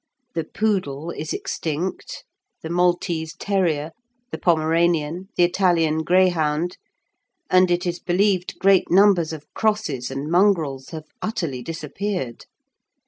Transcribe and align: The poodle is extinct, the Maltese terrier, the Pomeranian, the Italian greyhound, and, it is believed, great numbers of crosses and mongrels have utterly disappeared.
The 0.33 0.45
poodle 0.45 1.11
is 1.11 1.31
extinct, 1.31 2.23
the 2.63 2.71
Maltese 2.71 3.35
terrier, 3.37 3.91
the 4.31 4.39
Pomeranian, 4.39 5.29
the 5.37 5.43
Italian 5.43 5.99
greyhound, 6.03 6.77
and, 7.51 7.69
it 7.69 7.85
is 7.85 7.99
believed, 7.99 8.57
great 8.57 8.89
numbers 8.89 9.31
of 9.31 9.45
crosses 9.53 10.09
and 10.09 10.31
mongrels 10.31 10.89
have 10.89 11.05
utterly 11.21 11.61
disappeared. 11.61 12.45